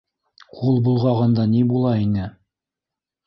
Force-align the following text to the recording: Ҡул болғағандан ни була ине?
Ҡул 0.59 0.79
болғағандан 0.87 1.53
ни 1.57 1.61
була 1.73 1.91
ине? 2.07 2.25